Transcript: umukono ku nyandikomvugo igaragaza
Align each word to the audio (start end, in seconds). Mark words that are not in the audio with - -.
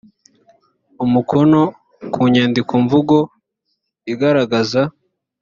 umukono 1.03 1.61
ku 2.13 2.21
nyandikomvugo 2.33 3.17
igaragaza 4.11 4.81